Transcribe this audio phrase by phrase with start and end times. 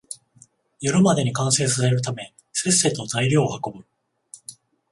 [0.79, 3.85] 夜までに完成させるため、せっせと材料を運ぶ